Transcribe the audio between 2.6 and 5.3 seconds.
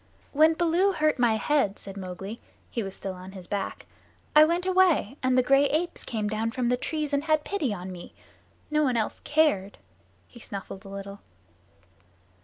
(he was still on his back), "I went away,